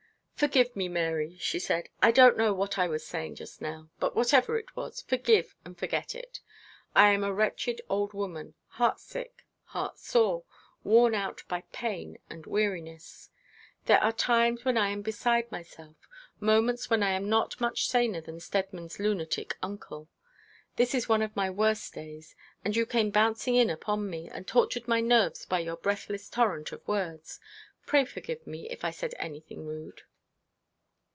'Forgive 0.35 0.75
me, 0.75 0.87
Mary,' 0.89 1.37
she 1.39 1.59
said. 1.59 1.87
'I 2.01 2.11
don't 2.13 2.35
know 2.35 2.51
what 2.51 2.75
I 2.79 2.87
was 2.87 3.05
saying 3.05 3.35
just 3.35 3.61
now; 3.61 3.91
but 3.99 4.15
whatever 4.15 4.57
it 4.57 4.75
was, 4.75 4.99
forgive 5.03 5.53
and 5.63 5.77
forget 5.77 6.15
it. 6.15 6.39
I 6.95 7.09
am 7.09 7.23
a 7.23 7.31
wretched 7.31 7.79
old 7.89 8.13
woman, 8.13 8.55
heart 8.69 8.99
sick, 8.99 9.45
heart 9.65 9.99
sore, 9.99 10.43
worn 10.83 11.13
out 11.13 11.43
by 11.47 11.61
pain 11.71 12.17
and 12.27 12.47
weariness. 12.47 13.29
There 13.85 14.01
are 14.03 14.11
times 14.11 14.65
when 14.65 14.77
I 14.79 14.89
am 14.89 15.03
beside 15.03 15.51
myself; 15.51 15.95
moments 16.39 16.89
when 16.89 17.03
I 17.03 17.11
am 17.11 17.29
not 17.29 17.61
much 17.61 17.87
saner 17.87 18.19
than 18.21 18.39
Steadman's 18.39 18.97
lunatic 18.97 19.55
uncle. 19.61 20.09
This 20.75 20.95
is 20.95 21.07
one 21.07 21.21
of 21.21 21.35
my 21.35 21.51
worst 21.51 21.93
days, 21.93 22.33
and 22.65 22.75
you 22.75 22.87
came 22.87 23.11
bouncing 23.11 23.53
in 23.53 23.69
upon 23.69 24.09
me, 24.09 24.27
and 24.27 24.47
tortured 24.47 24.87
my 24.87 25.01
nerves 25.01 25.45
by 25.45 25.59
your 25.59 25.77
breathless 25.77 26.31
torrent 26.31 26.71
of 26.71 26.87
words. 26.87 27.39
Pray 27.85 28.05
forgive 28.05 28.47
me, 28.47 28.67
if 28.71 28.83
I 28.83 28.89
said 28.89 29.13
anything 29.19 29.67
rude.' 29.67 30.01